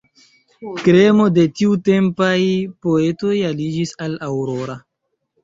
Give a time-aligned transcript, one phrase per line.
[0.85, 2.33] Kremo de tiutempaj
[2.87, 4.81] poetoj aliĝis al Aurora.